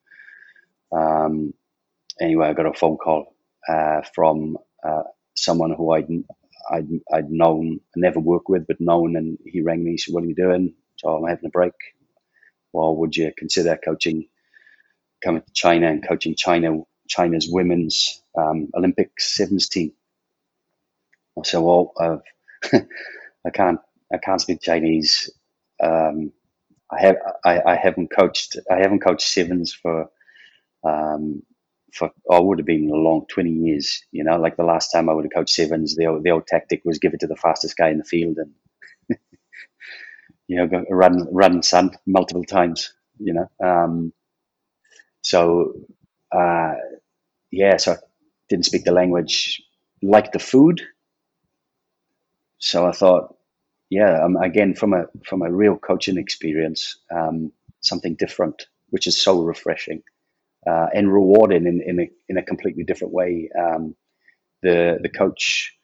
[0.92, 1.54] um,
[2.20, 3.34] anyway, I got a phone call
[3.68, 5.04] uh, from uh,
[5.36, 6.08] someone who I'd
[6.70, 9.16] I'd, I'd known, never worked with, but known.
[9.16, 10.74] And he rang me, he said, What are you doing?
[10.98, 11.72] So I'm having a break.
[12.72, 14.28] Well, would you consider coaching,
[15.22, 19.92] coming to China and coaching China, China's women's um, Olympic sevens team?
[21.46, 21.92] I said, Well,
[23.46, 23.80] I can't,
[24.12, 25.30] I can't speak Chinese.
[25.82, 26.32] Um,
[26.90, 30.08] I have I, I haven't coached I haven't coached sevens for
[30.84, 31.42] um,
[31.94, 34.02] for I would have been a long twenty years.
[34.12, 36.46] You know, like the last time I would have coached sevens, the old, the old
[36.46, 38.52] tactic was give it to the fastest guy in the field and
[40.48, 42.92] you know go, run run sun multiple times.
[43.18, 44.12] You know, um,
[45.22, 45.74] so
[46.32, 46.74] uh,
[47.50, 47.96] yeah, so I
[48.48, 49.62] didn't speak the language,
[50.02, 50.82] liked the food.
[52.62, 53.34] So I thought,
[53.90, 59.20] yeah, um, again from a from a real coaching experience, um, something different, which is
[59.20, 60.02] so refreshing
[60.66, 63.50] uh, and rewarding in, in a in a completely different way.
[63.58, 63.96] Um,
[64.62, 65.76] the the coach,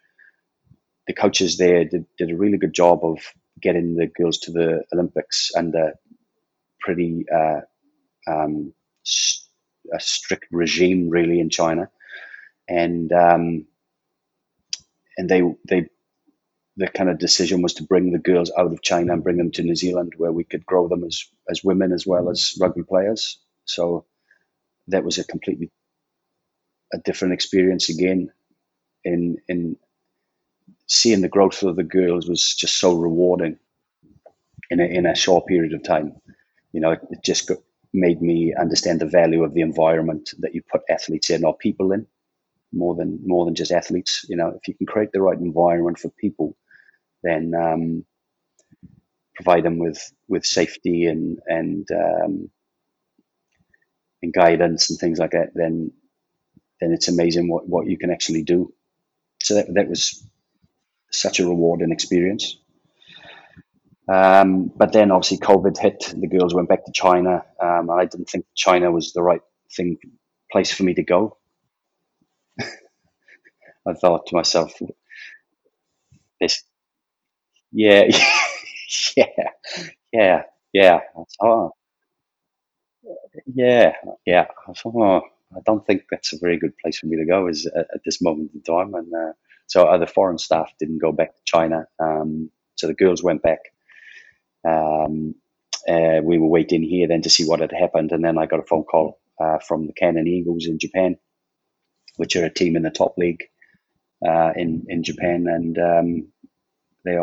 [1.09, 3.19] the coaches there did, did a really good job of
[3.61, 5.95] getting the girls to the Olympics under
[6.81, 7.63] pretty uh,
[8.31, 8.73] um,
[9.93, 11.91] a strict regime, really, in China,
[12.69, 13.67] and um,
[15.17, 15.89] and they they
[16.79, 19.51] the kind of decision was to bring the girls out of China and bring them
[19.51, 22.85] to New Zealand, where we could grow them as as women as well as rugby
[22.85, 23.39] players.
[23.65, 24.07] So
[24.87, 25.71] that was a completely
[26.95, 28.31] a different experience again.
[29.05, 29.77] In in
[30.87, 33.59] seeing the growth of the girls was just so rewarding
[34.71, 36.15] in a, in a short period of time.
[36.73, 37.59] You know, it, it just got,
[37.93, 41.91] made me understand the value of the environment that you put athletes in or people
[41.93, 42.07] in
[42.73, 44.25] more than more than just athletes.
[44.29, 46.57] You know, if you can create the right environment for people
[47.23, 48.05] then um,
[49.37, 52.51] provide them with with safety and and um,
[54.23, 55.93] and guidance and things like that, then
[56.81, 58.73] then it's amazing what, what you can actually do.
[59.43, 60.25] So that, that was
[61.11, 62.59] such a rewarding experience.
[64.09, 66.15] Um, but then obviously COVID hit.
[66.17, 67.45] The girls went back to China.
[67.61, 69.43] Um, I didn't think China was the right
[69.77, 69.99] thing
[70.51, 71.37] place for me to go.
[72.61, 72.65] I
[74.01, 74.73] thought to myself,
[76.41, 76.63] this
[77.73, 78.05] yeah,
[79.17, 79.51] yeah,
[80.13, 81.01] yeah, yeah.
[81.43, 81.73] Oh,
[83.47, 83.93] yeah,
[84.27, 84.47] yeah.
[84.85, 85.23] Oh,
[85.57, 88.01] I don't think that's a very good place for me to go is at, at
[88.05, 88.95] this moment in time.
[88.95, 89.33] And uh,
[89.67, 91.87] so other foreign staff didn't go back to China.
[91.99, 93.61] Um, so the girls went back.
[94.67, 95.35] Um,
[95.89, 98.61] uh, we were waiting here then to see what had happened, and then I got
[98.61, 101.17] a phone call uh, from the Canon Eagles in Japan,
[102.17, 103.45] which are a team in the top league
[104.27, 106.33] uh, in in Japan, and um,
[107.05, 107.19] they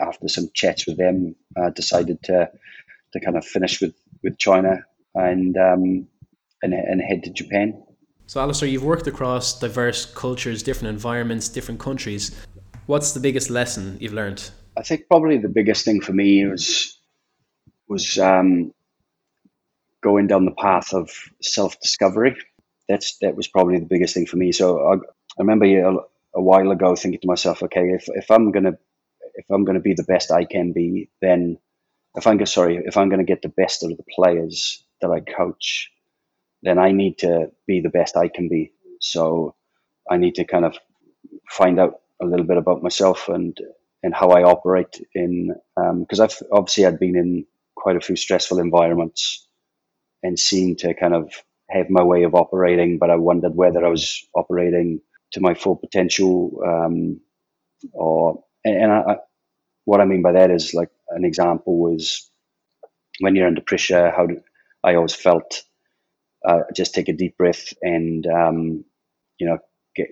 [0.00, 2.50] after some chats with them, uh, decided to
[3.12, 6.08] to kind of finish with with China and um,
[6.62, 7.82] and and head to Japan.
[8.26, 12.36] So, Alistair, you've worked across diverse cultures, different environments, different countries.
[12.86, 14.50] What's the biggest lesson you've learned?
[14.76, 16.98] I think probably the biggest thing for me was
[17.88, 18.72] was um,
[20.02, 22.36] going down the path of self discovery.
[22.88, 24.52] That's that was probably the biggest thing for me.
[24.52, 25.96] So I, I remember a,
[26.34, 28.78] a while ago thinking to myself, okay, if if I'm going to
[29.38, 31.58] if I'm going to be the best I can be, then
[32.16, 35.10] if I'm sorry, if I'm going to get the best out of the players that
[35.10, 35.90] I coach,
[36.62, 38.72] then I need to be the best I can be.
[39.00, 39.54] So
[40.10, 40.76] I need to kind of
[41.48, 43.56] find out a little bit about myself and
[44.02, 45.54] and how I operate in
[46.00, 47.46] because um, I've obviously I'd been in
[47.76, 49.46] quite a few stressful environments
[50.22, 51.32] and seemed to kind of
[51.70, 55.00] have my way of operating, but I wondered whether I was operating
[55.32, 57.20] to my full potential um,
[57.92, 59.16] or and I,
[59.88, 62.30] what I mean by that is like an example was
[63.20, 64.38] when you're under pressure, how do,
[64.84, 65.62] I always felt
[66.46, 68.84] uh, just take a deep breath and, um,
[69.38, 69.58] you know,
[69.96, 70.08] get,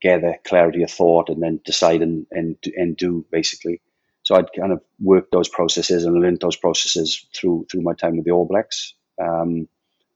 [0.00, 3.80] gather clarity of thought and then decide and, and, and do basically.
[4.22, 8.16] So I'd kind of worked those processes and learned those processes through, through my time
[8.16, 8.94] with the All Blacks.
[9.20, 9.66] Um,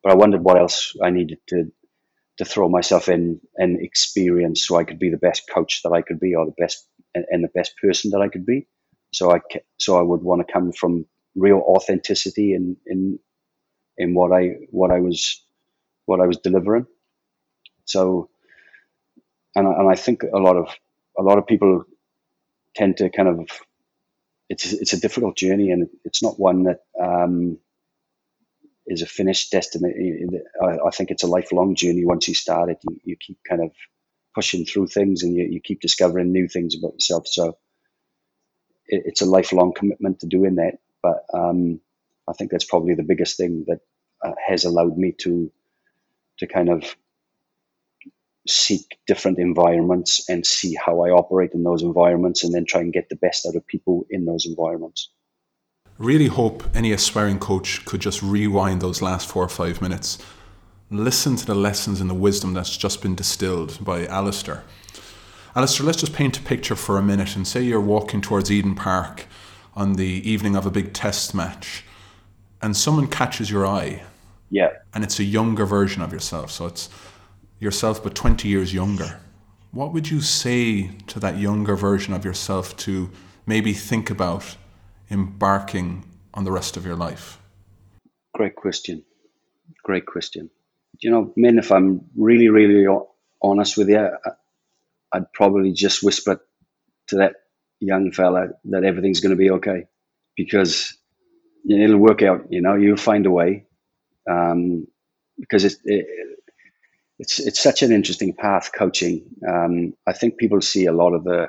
[0.04, 1.72] but I wondered what else I needed to,
[2.38, 6.02] to throw myself in and experience so I could be the best coach that I
[6.02, 8.68] could be or the best and, and the best person that I could be.
[9.16, 9.40] So I
[9.78, 13.18] so I would want to come from real authenticity in in
[13.96, 15.42] in what I what I was
[16.04, 16.86] what I was delivering.
[17.86, 18.28] So,
[19.54, 20.68] and and I think a lot of
[21.18, 21.84] a lot of people
[22.74, 23.48] tend to kind of
[24.50, 27.58] it's it's a difficult journey and it's not one that um,
[28.86, 30.26] is a finished destiny.
[30.62, 32.04] I, I, think it's a lifelong journey.
[32.04, 33.70] Once you start it, you, you keep kind of
[34.34, 37.26] pushing through things and you, you keep discovering new things about yourself.
[37.26, 37.56] So
[38.88, 40.78] it, it's a lifelong commitment to doing that.
[41.02, 41.80] But um,
[42.28, 43.80] I think that's probably the biggest thing that
[44.24, 45.50] uh, has allowed me to
[46.38, 46.96] to kind of
[48.46, 52.92] seek different environments and see how I operate in those environments, and then try and
[52.92, 55.10] get the best out of people in those environments.
[55.98, 60.18] Really hope any aspiring coach could just rewind those last four or five minutes,
[60.90, 64.62] listen to the lessons and the wisdom that's just been distilled by Alistair
[65.56, 68.74] Alistair, let's just paint a picture for a minute and say you're walking towards Eden
[68.74, 69.24] Park
[69.74, 71.82] on the evening of a big test match
[72.60, 74.02] and someone catches your eye
[74.50, 74.68] Yeah.
[74.94, 76.50] and it's a younger version of yourself.
[76.50, 76.90] So it's
[77.58, 79.18] yourself, but 20 years younger.
[79.70, 83.10] What would you say to that younger version of yourself to
[83.46, 84.56] maybe think about
[85.10, 86.04] embarking
[86.34, 87.38] on the rest of your life?
[88.34, 89.04] Great question.
[89.84, 90.50] Great question.
[91.00, 92.86] You know, men, if I'm really, really
[93.42, 94.10] honest with you,
[95.16, 96.40] I'd probably just whisper
[97.08, 97.34] to that
[97.80, 99.86] young fella that everything's going to be okay
[100.36, 100.96] because
[101.68, 102.46] it'll work out.
[102.50, 103.66] You know, you'll find a way
[104.30, 104.86] um,
[105.38, 106.06] because it's it,
[107.18, 108.72] it's it's such an interesting path.
[108.76, 109.24] Coaching.
[109.48, 111.48] Um, I think people see a lot of the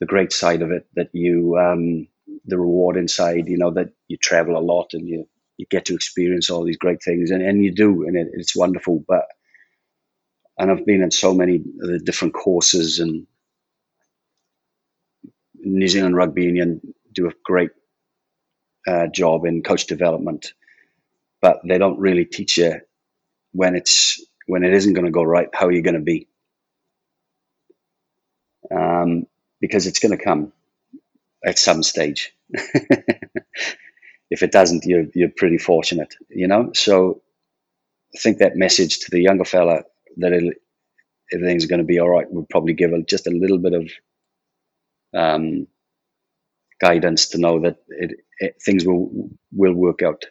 [0.00, 2.08] the great side of it that you um,
[2.46, 3.48] the reward inside.
[3.48, 5.26] You know that you travel a lot and you
[5.58, 8.56] you get to experience all these great things, and, and you do, and it, it's
[8.56, 9.04] wonderful.
[9.08, 9.26] But
[10.58, 11.62] and I've been in so many
[12.04, 13.26] different courses, and
[15.56, 16.80] New Zealand Rugby Union
[17.14, 17.70] do a great
[18.88, 20.54] uh, job in coach development,
[21.42, 22.80] but they don't really teach you
[23.52, 26.28] when it's when it isn't going to go right how are you're going to be,
[28.74, 29.26] um,
[29.60, 30.52] because it's going to come
[31.44, 32.34] at some stage.
[34.30, 36.72] if it doesn't, you're you're pretty fortunate, you know.
[36.74, 37.22] So
[38.14, 39.84] I think that message to the younger fella
[40.16, 40.32] that
[41.32, 43.90] everything's going to be all right would probably give a, just a little bit of
[45.16, 45.66] um,
[46.80, 50.24] guidance to know that it, it, things will will work out.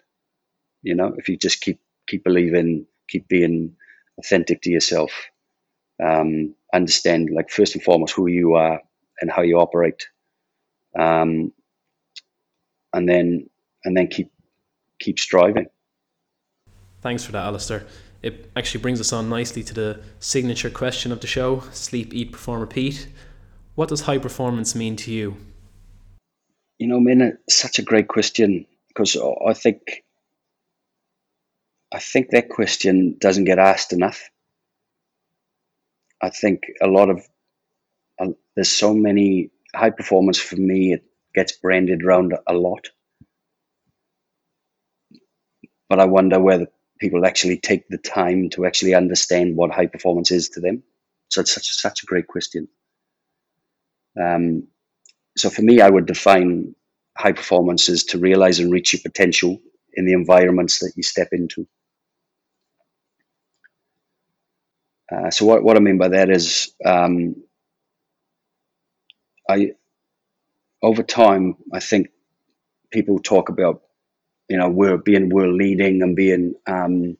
[0.83, 3.75] You know, if you just keep keep believing, keep being
[4.19, 5.11] authentic to yourself,
[6.03, 8.81] um, understand like first and foremost who you are
[9.21, 10.07] and how you operate,
[10.97, 11.51] um,
[12.93, 13.49] and then
[13.83, 14.31] and then keep
[14.99, 15.67] keep striving.
[17.01, 17.85] Thanks for that, Alistair.
[18.25, 22.31] It actually brings us on nicely to the signature question of the show sleep, eat,
[22.31, 23.07] perform, repeat.
[23.75, 25.37] What does high performance mean to you?
[26.79, 30.03] You know, Mina, such a great question because I think
[31.93, 34.27] I think that question doesn't get asked enough.
[36.19, 37.27] I think a lot of
[38.17, 40.93] uh, there's so many high performance for me.
[40.93, 41.03] It
[41.35, 42.89] gets branded around a lot,
[45.87, 46.65] but I wonder whether
[46.99, 50.83] people actually take the time to actually understand what high performance is to them.
[51.29, 52.67] So it's such such a great question.
[54.21, 54.67] Um,
[55.37, 56.75] so for me, I would define
[57.17, 59.59] high performance as to realize and reach your potential
[59.93, 61.67] in the environments that you step into.
[65.11, 67.35] Uh, so what, what I mean by that is, um,
[69.49, 69.73] I
[70.81, 72.09] over time I think
[72.91, 73.83] people talk about
[74.49, 77.17] you know we're being world leading and being um,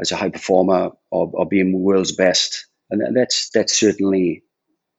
[0.00, 4.42] as a high performer or, or being world's best, and that's that's certainly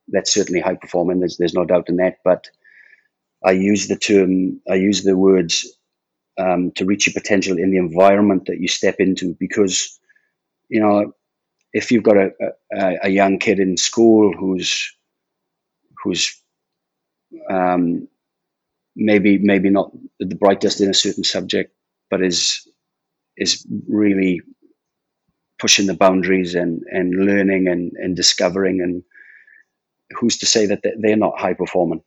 [0.09, 1.19] that's certainly high performing.
[1.19, 2.17] There's there's no doubt in that.
[2.23, 2.49] But
[3.43, 5.77] I use the term, I use the words
[6.37, 9.99] um, to reach your potential in the environment that you step into, because
[10.69, 11.13] you know
[11.73, 12.31] if you've got a,
[12.73, 14.95] a, a young kid in school who's
[16.03, 16.41] who's
[17.49, 18.07] um,
[18.95, 21.73] maybe maybe not the brightest in a certain subject,
[22.09, 22.67] but is
[23.37, 24.41] is really
[25.59, 29.03] pushing the boundaries and and learning and and discovering and
[30.19, 32.01] who's to say that they're not high performing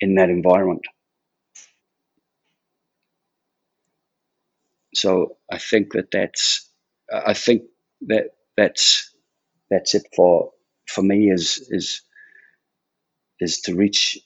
[0.00, 0.82] in that environment.
[4.94, 6.70] So i think that that's
[7.12, 7.62] i think
[8.02, 9.14] that that's
[9.70, 10.52] that's it for
[10.88, 12.02] for me is is
[13.40, 14.18] is to reach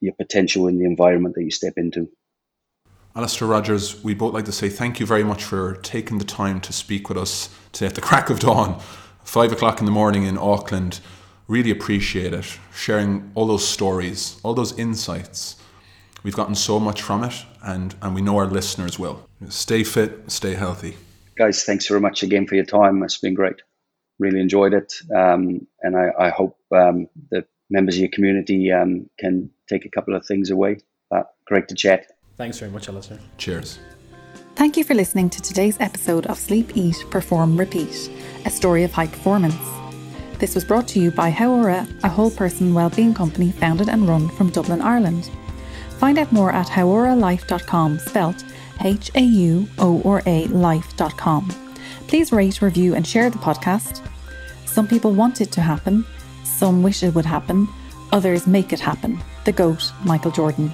[0.00, 2.08] your potential in the environment that you step into
[3.18, 6.60] Alistair Rogers, we both like to say thank you very much for taking the time
[6.60, 8.80] to speak with us today at the crack of dawn,
[9.24, 11.00] five o'clock in the morning in Auckland.
[11.48, 12.58] Really appreciate it.
[12.72, 15.56] Sharing all those stories, all those insights.
[16.22, 19.28] We've gotten so much from it, and, and we know our listeners will.
[19.48, 20.96] Stay fit, stay healthy.
[21.36, 23.02] Guys, thanks very much again for your time.
[23.02, 23.62] It's been great.
[24.20, 24.92] Really enjoyed it.
[25.12, 29.90] Um, and I, I hope um, the members of your community um, can take a
[29.90, 30.78] couple of things away.
[31.10, 32.06] But great to chat.
[32.36, 33.18] Thanks very much, Alistair.
[33.36, 33.78] Cheers.
[34.54, 38.10] Thank you for listening to today's episode of Sleep, Eat, Perform, Repeat,
[38.44, 39.54] a story of high performance.
[40.38, 44.28] This was brought to you by Hauora, a whole person wellbeing company founded and run
[44.28, 45.30] from Dublin, Ireland.
[45.98, 48.44] Find out more at hauoralife.com, spelt
[48.80, 51.48] H A U O R A life.com.
[52.06, 54.06] Please rate, review, and share the podcast.
[54.66, 56.04] Some people want it to happen,
[56.44, 57.68] some wish it would happen,
[58.12, 59.20] others make it happen.
[59.48, 60.70] The GOAT, Michael Jordan.